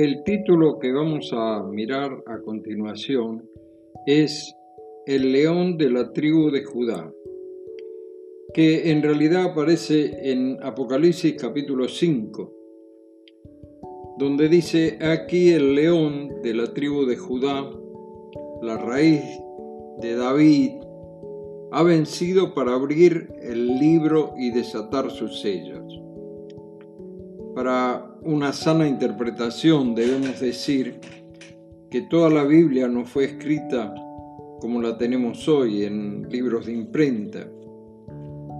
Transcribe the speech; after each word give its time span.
El 0.00 0.22
título 0.22 0.78
que 0.78 0.92
vamos 0.92 1.32
a 1.32 1.60
mirar 1.64 2.22
a 2.28 2.40
continuación 2.42 3.50
es 4.06 4.54
El 5.06 5.32
león 5.32 5.76
de 5.76 5.90
la 5.90 6.12
tribu 6.12 6.52
de 6.52 6.62
Judá, 6.62 7.12
que 8.54 8.92
en 8.92 9.02
realidad 9.02 9.46
aparece 9.46 10.30
en 10.30 10.56
Apocalipsis 10.62 11.34
capítulo 11.34 11.88
5, 11.88 12.54
donde 14.18 14.48
dice, 14.48 15.00
aquí 15.00 15.50
el 15.50 15.74
león 15.74 16.42
de 16.42 16.54
la 16.54 16.72
tribu 16.72 17.04
de 17.04 17.16
Judá, 17.16 17.68
la 18.62 18.76
raíz 18.76 19.24
de 20.00 20.14
David, 20.14 20.74
ha 21.72 21.82
vencido 21.82 22.54
para 22.54 22.74
abrir 22.74 23.32
el 23.42 23.80
libro 23.80 24.34
y 24.38 24.52
desatar 24.52 25.10
sus 25.10 25.40
sellos. 25.40 26.00
Para 27.56 28.17
una 28.28 28.52
sana 28.52 28.86
interpretación 28.86 29.94
debemos 29.94 30.38
decir 30.38 31.00
que 31.90 32.02
toda 32.02 32.28
la 32.28 32.44
Biblia 32.44 32.86
no 32.86 33.06
fue 33.06 33.24
escrita 33.24 33.94
como 34.60 34.82
la 34.82 34.98
tenemos 34.98 35.48
hoy 35.48 35.84
en 35.84 36.28
libros 36.28 36.66
de 36.66 36.74
imprenta, 36.74 37.50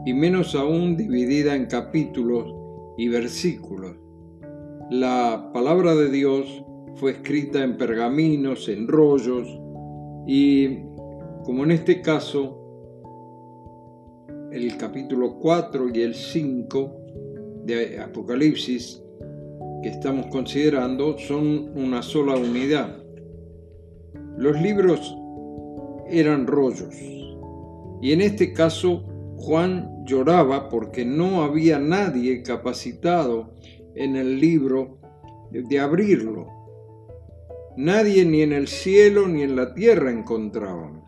y 0.07 0.15
menos 0.15 0.55
aún 0.55 0.97
dividida 0.97 1.55
en 1.55 1.67
capítulos 1.67 2.51
y 2.97 3.09
versículos. 3.09 3.95
La 4.91 5.51
palabra 5.53 5.95
de 5.95 6.11
Dios 6.11 6.65
fue 6.95 7.11
escrita 7.11 7.63
en 7.63 7.77
pergaminos, 7.77 8.71
en 8.71 8.89
rollos, 8.89 9.47
y 10.27 10.79
como 11.45 11.65
en 11.65 11.73
este 11.73 12.01
caso, 12.01 12.59
el 14.51 14.79
capítulo 14.79 15.39
4 15.39 15.91
y 15.95 16.01
el 16.01 16.15
5 16.15 16.97
de 17.67 18.01
Apocalipsis 18.01 19.03
que 19.83 19.89
estamos 19.91 20.27
considerando 20.27 21.19
son 21.19 21.71
una 21.77 22.03
sola 22.03 22.37
unidad. 22.37 22.97
Los 24.37 24.61
libros 24.61 25.17
eran 26.09 26.47
rollos 26.47 26.95
y 28.01 28.13
en 28.13 28.21
este 28.21 28.53
caso 28.53 29.05
Juan 29.37 30.05
lloraba 30.05 30.69
porque 30.69 31.05
no 31.05 31.43
había 31.43 31.79
nadie 31.79 32.43
capacitado 32.43 33.55
en 33.95 34.17
el 34.17 34.41
libro 34.41 34.99
de 35.51 35.79
abrirlo. 35.79 36.47
Nadie 37.77 38.25
ni 38.25 38.43
en 38.43 38.53
el 38.53 38.67
cielo 38.67 39.29
ni 39.29 39.43
en 39.43 39.55
la 39.55 39.75
tierra 39.75 40.11
encontraban. 40.11 41.05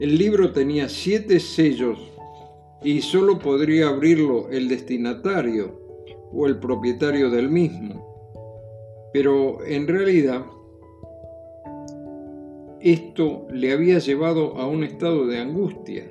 El 0.00 0.18
libro 0.18 0.52
tenía 0.52 0.88
siete 0.88 1.38
sellos 1.38 1.98
y 2.82 3.02
solo 3.02 3.38
podría 3.38 3.88
abrirlo 3.88 4.48
el 4.50 4.68
destinatario 4.68 5.89
o 6.32 6.46
el 6.46 6.58
propietario 6.58 7.30
del 7.30 7.50
mismo. 7.50 8.06
Pero 9.12 9.64
en 9.64 9.86
realidad 9.88 10.44
esto 12.80 13.46
le 13.50 13.72
había 13.72 13.98
llevado 13.98 14.56
a 14.56 14.66
un 14.66 14.84
estado 14.84 15.26
de 15.26 15.38
angustia, 15.38 16.04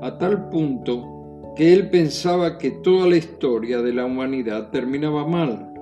a 0.00 0.18
tal 0.18 0.48
punto 0.48 1.52
que 1.54 1.72
él 1.72 1.90
pensaba 1.90 2.58
que 2.58 2.70
toda 2.70 3.08
la 3.08 3.16
historia 3.16 3.82
de 3.82 3.92
la 3.92 4.06
humanidad 4.06 4.70
terminaba 4.70 5.26
mal, 5.26 5.72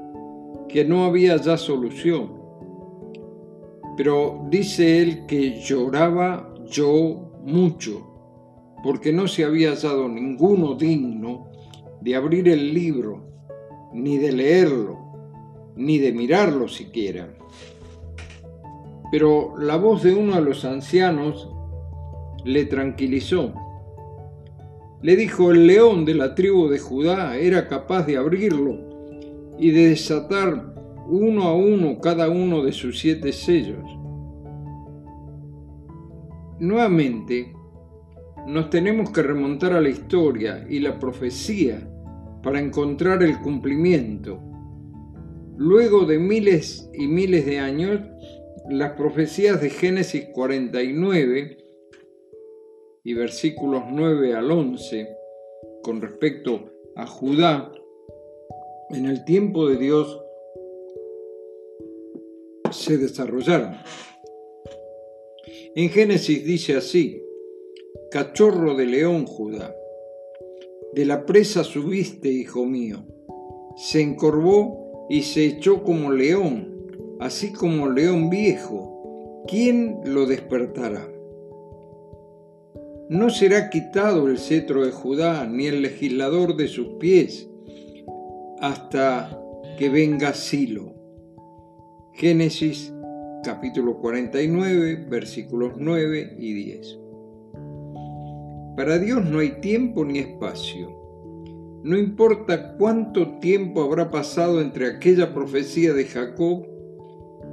que 0.69 0.85
no 0.85 1.05
había 1.05 1.37
ya 1.37 1.57
solución. 1.57 2.41
Pero 3.97 4.47
dice 4.51 5.01
él 5.01 5.27
que 5.27 5.61
lloraba 5.61 6.55
yo 6.67 7.31
mucho 7.45 8.11
porque 8.83 9.13
no 9.13 9.29
se 9.29 9.45
había 9.45 9.71
hallado 9.71 10.09
ninguno 10.09 10.75
digno 10.75 11.49
de 12.01 12.17
abrir 12.17 12.49
el 12.49 12.73
libro, 12.73 13.23
ni 13.93 14.19
de 14.19 14.33
leerlo, 14.33 14.99
ni 15.77 15.99
de 15.99 16.13
mirarlo 16.13 16.69
siquiera. 16.69 17.29
Pero 19.11 19.55
la 19.59 19.77
voz 19.77 20.03
de 20.03 20.15
uno 20.15 20.37
de 20.37 20.43
los 20.43 20.65
ancianos 20.65 21.51
le 22.45 22.65
tranquilizó. 22.67 23.53
Le 25.03 25.17
dijo, 25.17 25.51
el 25.51 25.67
león 25.67 26.05
de 26.05 26.15
la 26.15 26.35
tribu 26.35 26.69
de 26.69 26.79
Judá 26.79 27.37
era 27.37 27.67
capaz 27.69 28.07
de 28.07 28.17
abrirlo 28.17 28.79
y 29.59 29.71
de 29.71 29.89
desatar 29.89 30.75
uno 31.09 31.45
a 31.45 31.55
uno 31.55 32.01
cada 32.01 32.29
uno 32.29 32.63
de 32.63 32.73
sus 32.73 33.01
siete 33.01 33.33
sellos. 33.33 33.85
Nuevamente, 36.61 37.55
nos 38.47 38.71
tenemos 38.71 39.11
que 39.11 39.23
remontar 39.23 39.73
a 39.73 39.81
la 39.81 39.89
historia 39.89 40.67
y 40.69 40.81
la 40.81 40.99
profecía 40.99 41.90
para 42.43 42.61
encontrar 42.61 43.23
el 43.23 43.39
cumplimiento. 43.41 44.41
Luego 45.57 46.07
de 46.07 46.19
miles 46.19 46.91
y 46.95 47.07
miles 47.07 47.45
de 47.45 47.59
años, 47.59 48.01
las 48.69 48.93
profecías 48.93 49.61
de 49.61 49.71
Génesis 49.71 50.27
49 50.33 51.59
y 53.05 53.15
versículos 53.15 53.85
9 53.91 54.35
al 54.35 54.51
11 54.51 55.09
con 55.83 56.01
respecto 56.01 56.71
a 56.97 57.07
Judá, 57.07 57.73
en 58.91 59.07
el 59.07 59.25
tiempo 59.25 59.69
de 59.69 59.77
Dios 59.77 60.21
se 62.71 62.99
desarrollaron. 62.99 63.77
En 65.75 65.89
Génesis 65.91 66.45
dice 66.45 66.77
así, 66.77 67.23
cachorro 68.11 68.75
de 68.75 68.87
león, 68.87 69.27
Judá. 69.27 69.75
De 70.95 71.05
la 71.05 71.25
presa 71.25 71.63
subiste, 71.63 72.29
hijo 72.29 72.65
mío. 72.65 73.05
Se 73.77 74.01
encorvó 74.01 75.07
y 75.09 75.23
se 75.23 75.47
echó 75.47 75.83
como 75.83 76.11
león, 76.11 77.17
así 77.21 77.53
como 77.53 77.89
león 77.89 78.29
viejo. 78.29 79.45
¿Quién 79.47 80.01
lo 80.05 80.27
despertará? 80.27 81.09
No 83.09 83.31
será 83.31 83.71
quitado 83.71 84.29
el 84.29 84.39
cetro 84.39 84.85
de 84.85 84.93
Judá, 84.93 85.47
ni 85.47 85.67
el 85.67 85.83
legislador 85.83 86.57
de 86.57 86.69
sus 86.69 86.87
pies, 87.01 87.49
hasta 88.61 89.41
que 89.79 89.89
venga 89.89 90.35
Silo. 90.35 90.95
Génesis 92.13 92.93
capítulo 93.43 93.99
49, 93.99 95.07
versículos 95.09 95.73
9 95.77 96.37
y 96.39 96.53
10. 96.53 96.99
Para 98.77 98.99
Dios 98.99 99.25
no 99.25 99.39
hay 99.39 99.61
tiempo 99.61 100.05
ni 100.05 100.19
espacio. 100.19 100.97
No 101.83 101.99
importa 101.99 102.77
cuánto 102.77 103.39
tiempo 103.39 103.83
habrá 103.83 104.11
pasado 104.11 104.61
entre 104.61 104.87
aquella 104.87 105.33
profecía 105.33 105.95
de 105.95 106.05
Jacob 106.05 106.67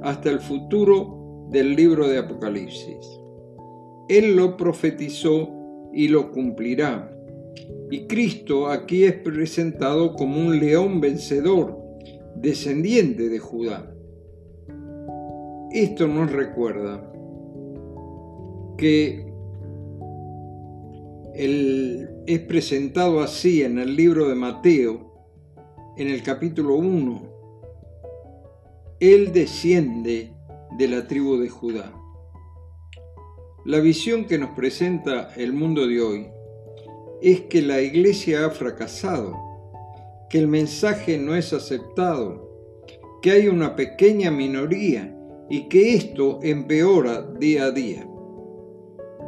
hasta 0.02 0.30
el 0.30 0.40
futuro 0.40 1.46
del 1.50 1.74
libro 1.74 2.06
de 2.08 2.18
Apocalipsis. 2.18 3.20
Él 4.08 4.36
lo 4.36 4.56
profetizó 4.56 5.50
y 5.92 6.08
lo 6.08 6.30
cumplirá. 6.30 7.10
Y 7.90 8.06
Cristo 8.06 8.68
aquí 8.68 9.04
es 9.04 9.14
presentado 9.14 10.14
como 10.14 10.40
un 10.40 10.60
león 10.60 11.00
vencedor, 11.00 11.78
descendiente 12.36 13.28
de 13.28 13.38
Judá. 13.38 13.94
Esto 15.72 16.06
nos 16.06 16.30
recuerda 16.30 17.12
que 18.76 19.27
es 21.38 22.40
presentado 22.48 23.20
así 23.20 23.62
en 23.62 23.78
el 23.78 23.94
libro 23.94 24.28
de 24.28 24.34
Mateo, 24.34 25.14
en 25.96 26.08
el 26.08 26.24
capítulo 26.24 26.74
1. 26.74 27.32
Él 28.98 29.32
desciende 29.32 30.32
de 30.76 30.88
la 30.88 31.06
tribu 31.06 31.36
de 31.36 31.48
Judá. 31.48 31.92
La 33.64 33.78
visión 33.78 34.24
que 34.24 34.36
nos 34.36 34.50
presenta 34.50 35.32
el 35.36 35.52
mundo 35.52 35.86
de 35.86 36.00
hoy 36.00 36.26
es 37.22 37.42
que 37.42 37.62
la 37.62 37.82
iglesia 37.82 38.44
ha 38.44 38.50
fracasado, 38.50 39.36
que 40.28 40.38
el 40.38 40.48
mensaje 40.48 41.18
no 41.18 41.36
es 41.36 41.52
aceptado, 41.52 42.50
que 43.22 43.30
hay 43.30 43.46
una 43.46 43.76
pequeña 43.76 44.32
minoría 44.32 45.16
y 45.48 45.68
que 45.68 45.94
esto 45.94 46.40
empeora 46.42 47.22
día 47.22 47.66
a 47.66 47.70
día. 47.70 48.07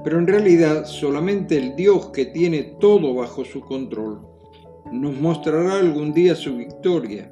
Pero 0.03 0.19
en 0.19 0.27
realidad 0.27 0.87
solamente 0.87 1.57
el 1.57 1.77
Dios 1.77 2.07
que 2.07 2.27
tiene 2.27 2.63
todo 2.81 3.15
bajo 3.15 3.45
su 3.45 3.61
control 3.61 4.27
nos 4.93 5.17
mostrará 5.21 5.79
algún 5.79 6.13
día 6.13 6.35
su 6.35 6.57
victoria, 6.57 7.31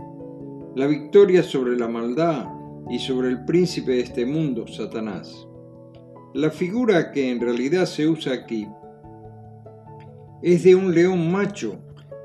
la 0.74 0.86
victoria 0.86 1.42
sobre 1.42 1.76
la 1.76 1.88
maldad 1.88 2.46
y 2.88 2.98
sobre 2.98 3.28
el 3.28 3.44
príncipe 3.44 3.92
de 3.92 4.00
este 4.00 4.26
mundo, 4.26 4.66
Satanás. 4.66 5.46
La 6.34 6.50
figura 6.50 7.10
que 7.10 7.30
en 7.30 7.40
realidad 7.40 7.86
se 7.86 8.06
usa 8.06 8.34
aquí 8.34 8.68
es 10.42 10.62
de 10.62 10.74
un 10.74 10.94
león 10.94 11.32
macho 11.32 11.78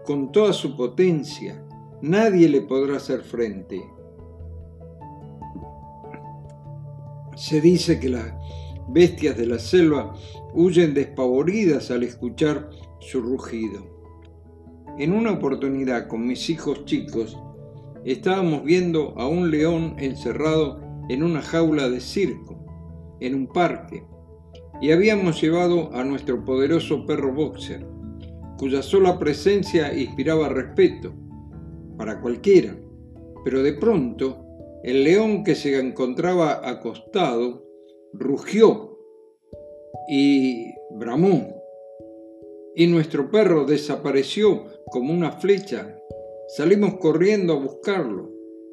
con 0.06 0.32
toda 0.32 0.54
su 0.54 0.76
potencia. 0.76 1.64
Nadie 2.02 2.50
le 2.50 2.62
podrá 2.62 2.98
hacer 2.98 3.22
frente. 3.22 3.82
Se 7.36 7.60
dice 7.62 8.00
que 8.00 8.10
la 8.10 8.38
bestias 8.90 9.38
de 9.38 9.48
la 9.48 9.60
selva 9.60 10.14
huyen 10.54 10.94
despavoridas 10.94 11.92
al 11.92 12.04
escuchar 12.04 12.70
su 13.00 13.22
rugido. 13.22 13.94
En 15.00 15.12
una 15.12 15.32
oportunidad 15.32 16.08
con 16.08 16.26
mis 16.28 16.50
hijos 16.50 16.86
chicos, 16.86 17.38
estábamos 18.06 18.64
viendo 18.64 19.14
a 19.18 19.28
un 19.28 19.50
león 19.50 19.96
encerrado 19.98 20.80
en 21.10 21.24
una 21.24 21.42
jaula 21.42 21.90
de 21.90 22.00
circo, 22.00 22.64
en 23.20 23.36
un 23.36 23.48
parque, 23.48 24.06
y 24.82 24.92
habíamos 24.92 25.42
llevado 25.42 25.94
a 25.94 26.04
nuestro 26.04 26.44
poderoso 26.44 27.06
perro 27.06 27.34
boxer, 27.34 27.86
cuya 28.58 28.82
sola 28.82 29.18
presencia 29.18 29.98
inspiraba 29.98 30.50
respeto 30.50 31.14
para 31.98 32.20
cualquiera, 32.22 32.76
pero 33.44 33.64
de 33.64 33.74
pronto 33.74 34.46
el 34.84 35.04
león 35.04 35.44
que 35.44 35.56
se 35.56 35.80
encontraba 35.80 36.68
acostado 36.70 37.63
rugió 38.14 38.98
y 40.08 40.74
bramó, 40.92 41.62
y 42.76 42.88
nuestro 42.88 43.30
perro 43.30 43.66
desapareció 43.66 44.66
como 44.92 45.14
una 45.14 45.34
flecha. 45.34 45.98
Salimos 46.56 46.96
corriendo 46.96 47.54
a 47.54 47.60
buscarlo. 47.60 48.32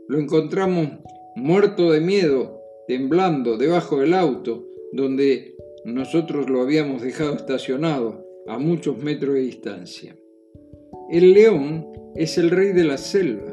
Lo 0.09 0.19
encontramos 0.19 0.89
muerto 1.37 1.93
de 1.93 2.01
miedo, 2.01 2.61
temblando 2.89 3.57
debajo 3.57 4.01
del 4.01 4.15
auto, 4.15 4.67
donde 4.93 5.55
nosotros 5.85 6.49
lo 6.51 6.63
habíamos 6.63 7.03
dejado 7.03 7.35
estacionado 7.35 8.27
a 8.47 8.59
muchos 8.59 8.99
metros 8.99 9.35
de 9.35 9.41
distancia. 9.41 10.17
El 11.11 11.33
león 11.33 11.87
es 12.15 12.39
el 12.39 12.51
rey 12.51 12.73
de 12.73 12.85
la 12.85 12.99
selva. 12.99 13.53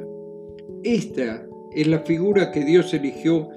Esta 0.84 1.48
es 1.76 1.88
la 1.88 2.00
figura 2.00 2.52
que 2.52 2.64
Dios 2.64 2.94
eligió 2.94 3.50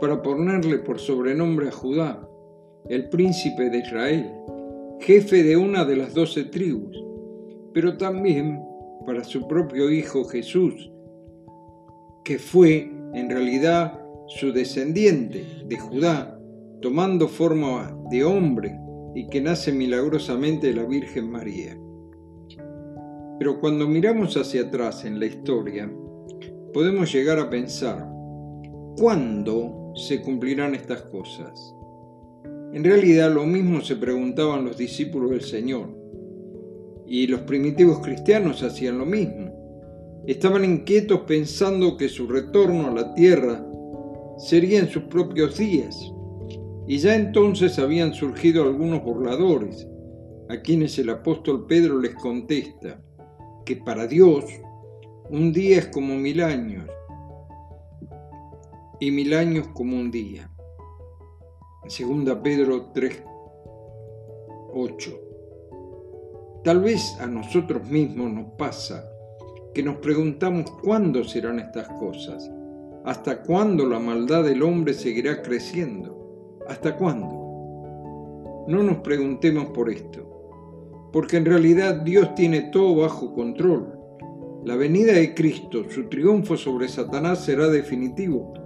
para 0.00 0.22
ponerle 0.22 0.78
por 0.78 0.98
sobrenombre 0.98 1.68
a 1.68 1.72
Judá, 1.72 2.28
el 2.88 3.08
príncipe 3.08 3.70
de 3.70 3.78
Israel, 3.78 4.30
jefe 5.00 5.42
de 5.42 5.56
una 5.56 5.84
de 5.84 5.96
las 5.96 6.14
doce 6.14 6.44
tribus, 6.44 7.02
pero 7.72 7.96
también 7.96 8.60
para 9.06 9.24
su 9.24 9.46
propio 9.46 9.90
hijo 9.90 10.24
Jesús, 10.24 10.90
que 12.24 12.38
fue 12.38 12.90
en 13.14 13.30
realidad 13.30 14.00
su 14.28 14.52
descendiente 14.52 15.44
de 15.66 15.78
Judá, 15.78 16.38
tomando 16.82 17.28
forma 17.28 17.96
de 18.10 18.24
hombre 18.24 18.78
y 19.14 19.28
que 19.28 19.40
nace 19.40 19.72
milagrosamente 19.72 20.68
de 20.68 20.74
la 20.74 20.84
Virgen 20.84 21.30
María. 21.30 21.78
Pero 23.38 23.60
cuando 23.60 23.86
miramos 23.86 24.36
hacia 24.36 24.62
atrás 24.62 25.04
en 25.04 25.20
la 25.20 25.26
historia, 25.26 25.90
podemos 26.72 27.12
llegar 27.12 27.38
a 27.38 27.48
pensar, 27.48 28.08
¿cuándo 28.98 29.85
se 29.96 30.20
cumplirán 30.20 30.74
estas 30.74 31.02
cosas? 31.02 31.74
En 32.72 32.84
realidad 32.84 33.32
lo 33.32 33.46
mismo 33.46 33.80
se 33.80 33.96
preguntaban 33.96 34.64
los 34.64 34.76
discípulos 34.76 35.30
del 35.30 35.40
Señor, 35.40 35.88
y 37.06 37.26
los 37.26 37.40
primitivos 37.42 38.00
cristianos 38.00 38.62
hacían 38.62 38.98
lo 38.98 39.06
mismo. 39.06 39.52
Estaban 40.26 40.64
inquietos 40.64 41.20
pensando 41.20 41.96
que 41.96 42.08
su 42.08 42.26
retorno 42.26 42.88
a 42.88 42.90
la 42.90 43.14
tierra 43.14 43.64
sería 44.36 44.80
en 44.80 44.90
sus 44.90 45.04
propios 45.04 45.56
días, 45.56 46.12
y 46.86 46.98
ya 46.98 47.14
entonces 47.16 47.78
habían 47.78 48.12
surgido 48.12 48.64
algunos 48.64 49.02
burladores, 49.02 49.88
a 50.48 50.60
quienes 50.60 50.98
el 50.98 51.08
apóstol 51.10 51.66
Pedro 51.66 51.98
les 52.00 52.14
contesta 52.16 53.00
que 53.64 53.76
para 53.76 54.06
Dios 54.06 54.44
un 55.30 55.52
día 55.52 55.78
es 55.78 55.86
como 55.88 56.14
mil 56.14 56.40
años 56.40 56.84
y 58.98 59.10
mil 59.10 59.34
años 59.34 59.68
como 59.74 59.96
un 59.96 60.10
día. 60.10 60.50
Segunda 61.86 62.42
Pedro 62.42 62.90
3, 62.92 63.22
8. 64.72 65.20
Tal 66.64 66.80
vez 66.80 67.16
a 67.20 67.26
nosotros 67.26 67.86
mismos 67.88 68.32
nos 68.32 68.52
pasa 68.54 69.08
que 69.72 69.82
nos 69.82 69.96
preguntamos 69.98 70.70
cuándo 70.82 71.22
serán 71.22 71.60
estas 71.60 71.88
cosas, 71.90 72.50
hasta 73.04 73.42
cuándo 73.42 73.86
la 73.86 74.00
maldad 74.00 74.42
del 74.42 74.62
hombre 74.62 74.94
seguirá 74.94 75.42
creciendo, 75.42 76.58
hasta 76.66 76.96
cuándo. 76.96 78.64
No 78.66 78.82
nos 78.82 78.96
preguntemos 78.98 79.66
por 79.66 79.90
esto, 79.90 81.08
porque 81.12 81.36
en 81.36 81.44
realidad 81.44 81.96
Dios 81.96 82.34
tiene 82.34 82.62
todo 82.62 82.96
bajo 82.96 83.32
control. 83.32 83.92
La 84.64 84.74
venida 84.74 85.12
de 85.12 85.34
Cristo, 85.34 85.84
su 85.88 86.08
triunfo 86.08 86.56
sobre 86.56 86.88
Satanás 86.88 87.44
será 87.44 87.68
definitivo, 87.68 88.65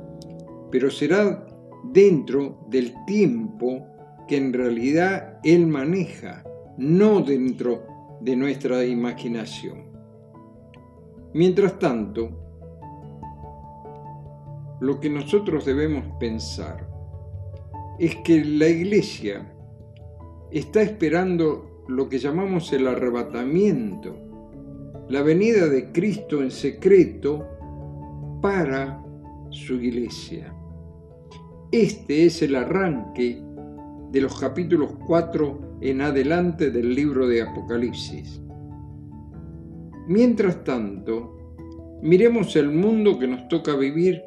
pero 0.70 0.90
será 0.90 1.46
dentro 1.84 2.66
del 2.68 2.94
tiempo 3.06 3.86
que 4.28 4.36
en 4.36 4.52
realidad 4.52 5.38
Él 5.42 5.66
maneja, 5.66 6.44
no 6.78 7.20
dentro 7.20 7.86
de 8.20 8.36
nuestra 8.36 8.84
imaginación. 8.84 9.90
Mientras 11.32 11.78
tanto, 11.78 12.30
lo 14.80 15.00
que 15.00 15.10
nosotros 15.10 15.64
debemos 15.64 16.04
pensar 16.18 16.88
es 17.98 18.16
que 18.16 18.44
la 18.44 18.68
iglesia 18.68 19.52
está 20.50 20.82
esperando 20.82 21.84
lo 21.88 22.08
que 22.08 22.18
llamamos 22.18 22.72
el 22.72 22.86
arrebatamiento, 22.86 24.16
la 25.08 25.22
venida 25.22 25.66
de 25.66 25.92
Cristo 25.92 26.42
en 26.42 26.50
secreto 26.50 27.46
para 28.40 29.04
su 29.50 29.74
iglesia. 29.74 30.54
Este 31.72 32.26
es 32.26 32.42
el 32.42 32.56
arranque 32.56 33.40
de 34.10 34.20
los 34.20 34.40
capítulos 34.40 34.90
4 35.06 35.78
en 35.82 36.00
adelante 36.00 36.72
del 36.72 36.96
libro 36.96 37.28
de 37.28 37.42
Apocalipsis. 37.42 38.40
Mientras 40.08 40.64
tanto, 40.64 41.38
miremos 42.02 42.56
el 42.56 42.72
mundo 42.72 43.20
que 43.20 43.28
nos 43.28 43.46
toca 43.46 43.76
vivir 43.76 44.20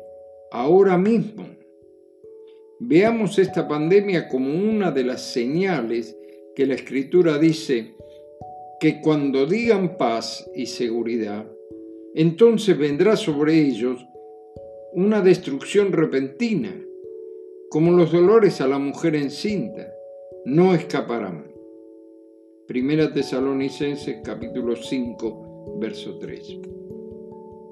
ahora 0.54 0.98
mismo. 0.98 1.46
Veamos 2.80 3.38
esta 3.38 3.68
pandemia 3.68 4.30
como 4.30 4.48
una 4.48 4.92
de 4.92 5.04
las 5.04 5.22
señales 5.34 6.18
que 6.56 6.66
la 6.66 6.76
Escritura 6.76 7.38
dice 7.40 7.94
que 8.80 9.02
cuando 9.02 9.46
digan 9.46 9.98
paz 9.98 10.50
y 10.56 10.68
seguridad, 10.68 11.46
entonces 12.16 12.78
vendrá 12.78 13.18
sobre 13.18 13.60
ellos 13.60 14.00
una 14.94 15.20
destrucción 15.20 15.92
repentina 15.92 16.74
como 17.74 17.92
los 17.92 18.12
dolores 18.12 18.62
a 18.62 18.68
la 18.68 18.78
mujer 18.78 19.16
encinta, 19.16 19.92
no 20.46 20.76
escaparán. 20.76 21.52
Primera 22.68 23.12
Tesalonicenses 23.12 24.18
capítulo 24.24 24.76
5, 24.76 25.80
verso 25.80 26.20
3. 26.20 26.60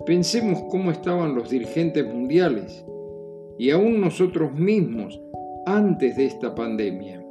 Pensemos 0.04 0.64
cómo 0.72 0.90
estaban 0.90 1.36
los 1.36 1.52
dirigentes 1.52 2.04
mundiales 2.04 2.84
y 3.60 3.70
aún 3.70 4.02
nosotros 4.02 4.52
mismos 4.56 5.22
antes 5.68 6.18
de 6.18 6.26
esta 6.26 6.56
pandemia. 6.56 7.24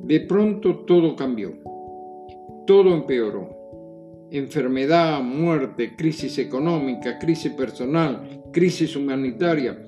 De 0.00 0.20
pronto 0.20 0.80
todo 0.80 1.16
cambió, 1.16 1.54
todo 2.66 2.92
empeoró. 2.92 4.28
Enfermedad, 4.30 5.22
muerte, 5.22 5.96
crisis 5.96 6.36
económica, 6.38 7.18
crisis 7.18 7.52
personal, 7.54 8.42
crisis 8.52 8.94
humanitaria, 8.94 9.86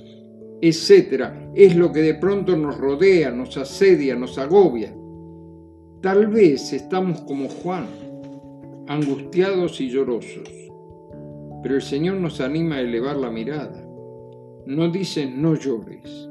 etcétera, 0.64 1.50
es 1.56 1.74
lo 1.74 1.90
que 1.90 2.02
de 2.02 2.14
pronto 2.14 2.56
nos 2.56 2.78
rodea, 2.78 3.32
nos 3.32 3.56
asedia, 3.56 4.14
nos 4.14 4.38
agobia. 4.38 4.94
Tal 6.00 6.28
vez 6.28 6.72
estamos 6.72 7.20
como 7.22 7.48
Juan, 7.48 7.86
angustiados 8.86 9.80
y 9.80 9.90
llorosos, 9.90 10.48
pero 11.64 11.74
el 11.74 11.82
Señor 11.82 12.18
nos 12.18 12.40
anima 12.40 12.76
a 12.76 12.80
elevar 12.80 13.16
la 13.16 13.28
mirada. 13.28 13.84
No 14.64 14.88
dice 14.88 15.26
no 15.26 15.56
llores, 15.56 16.28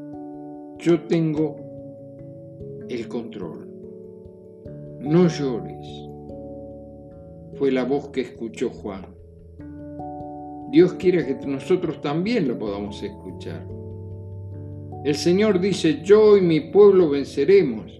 yo 0.77 1.01
tengo 1.07 1.57
el 2.87 3.09
control. 3.09 3.67
No 5.01 5.27
llores, 5.27 5.87
fue 7.55 7.69
la 7.69 7.83
voz 7.83 8.07
que 8.09 8.21
escuchó 8.21 8.69
Juan. 8.69 9.05
Dios 10.71 10.93
quiere 10.93 11.25
que 11.25 11.45
nosotros 11.45 11.99
también 11.99 12.47
lo 12.47 12.57
podamos 12.57 13.03
escuchar. 13.03 13.80
El 15.03 15.15
Señor 15.15 15.59
dice, 15.59 16.01
yo 16.03 16.37
y 16.37 16.41
mi 16.41 16.59
pueblo 16.59 17.09
venceremos, 17.09 17.99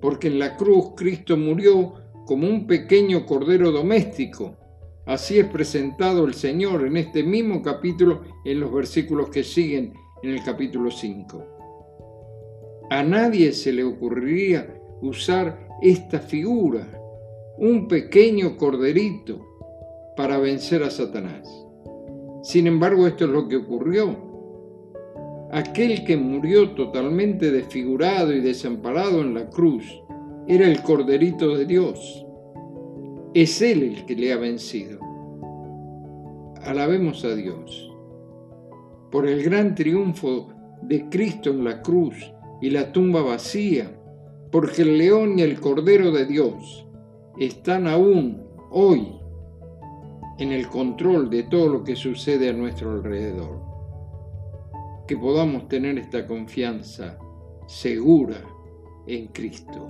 porque 0.00 0.28
en 0.28 0.38
la 0.38 0.56
cruz 0.56 0.92
Cristo 0.96 1.36
murió 1.36 1.94
como 2.26 2.46
un 2.46 2.68
pequeño 2.68 3.26
cordero 3.26 3.72
doméstico. 3.72 4.56
Así 5.04 5.40
es 5.40 5.46
presentado 5.46 6.24
el 6.24 6.34
Señor 6.34 6.86
en 6.86 6.96
este 6.96 7.24
mismo 7.24 7.60
capítulo, 7.60 8.22
en 8.44 8.60
los 8.60 8.72
versículos 8.72 9.30
que 9.30 9.42
siguen 9.42 9.94
en 10.22 10.30
el 10.30 10.44
capítulo 10.44 10.92
5. 10.92 11.44
A 12.90 13.02
nadie 13.02 13.50
se 13.50 13.72
le 13.72 13.82
ocurriría 13.82 14.80
usar 15.02 15.68
esta 15.82 16.20
figura, 16.20 16.86
un 17.58 17.88
pequeño 17.88 18.56
corderito, 18.56 19.44
para 20.16 20.38
vencer 20.38 20.84
a 20.84 20.90
Satanás. 20.90 21.48
Sin 22.44 22.68
embargo, 22.68 23.08
esto 23.08 23.24
es 23.24 23.30
lo 23.30 23.48
que 23.48 23.56
ocurrió 23.56 24.25
aquel 25.56 26.04
que 26.04 26.18
murió 26.18 26.72
totalmente 26.72 27.50
desfigurado 27.50 28.30
y 28.34 28.40
desamparado 28.40 29.22
en 29.22 29.32
la 29.32 29.48
cruz, 29.48 29.84
era 30.46 30.66
el 30.66 30.82
Corderito 30.82 31.56
de 31.56 31.64
Dios. 31.64 32.26
Es 33.32 33.62
Él 33.62 33.82
el 33.82 34.04
que 34.04 34.16
le 34.16 34.34
ha 34.34 34.36
vencido. 34.36 35.00
alabemos 36.62 37.24
a 37.24 37.34
Dios 37.34 37.90
por 39.10 39.26
el 39.26 39.42
gran 39.42 39.74
triunfo 39.74 40.48
de 40.82 41.08
Cristo 41.08 41.50
en 41.50 41.64
la 41.64 41.80
cruz 41.80 42.16
y 42.60 42.68
la 42.68 42.92
tumba 42.92 43.22
vacía, 43.22 43.98
porque 44.52 44.82
el 44.82 44.98
león 44.98 45.38
y 45.38 45.42
el 45.42 45.58
cordero 45.58 46.10
de 46.10 46.26
Dios 46.26 46.86
están 47.38 47.86
aún 47.86 48.42
hoy 48.70 49.08
en 50.38 50.52
el 50.52 50.66
control 50.66 51.30
de 51.30 51.44
todo 51.44 51.68
lo 51.68 51.82
que 51.82 51.96
sucede 51.96 52.50
a 52.50 52.52
nuestro 52.52 52.90
alrededor. 52.90 53.75
Que 55.06 55.16
podamos 55.16 55.68
tener 55.68 55.98
esta 55.98 56.26
confianza 56.26 57.18
segura 57.66 58.42
en 59.06 59.28
Cristo. 59.28 59.86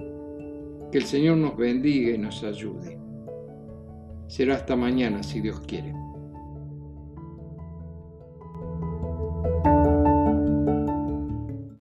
Que 0.93 0.99
el 0.99 1.05
Señor 1.05 1.39
nos 1.39 1.57
bendiga 1.57 2.13
y 2.15 2.19
nos 2.19 2.43
ayude. 2.45 2.99
Será 4.29 4.57
hasta 4.57 4.77
mañana 4.77 5.23
si 5.23 5.41
Dios 5.41 5.61
quiere. 5.61 5.95